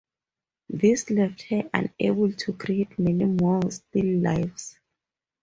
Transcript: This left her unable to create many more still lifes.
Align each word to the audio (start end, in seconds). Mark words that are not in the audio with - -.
This 0.67 1.11
left 1.11 1.43
her 1.43 1.69
unable 1.75 2.33
to 2.33 2.53
create 2.53 2.97
many 2.97 3.25
more 3.25 3.61
still 3.69 4.17
lifes. 4.19 4.79